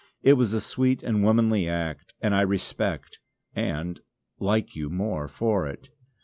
It 0.23 0.33
was 0.33 0.51
a 0.51 0.61
sweet 0.61 1.03
and 1.03 1.23
womanly 1.23 1.69
act 1.69 2.15
and 2.21 2.33
I 2.33 2.41
respect 2.41 3.19
and 3.53 3.99
like 4.39 4.75
you 4.75 4.89
more 4.89 5.27
for 5.27 5.67
it. 5.67 5.89